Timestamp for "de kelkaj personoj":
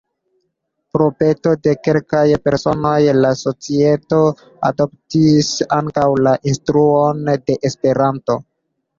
1.65-2.93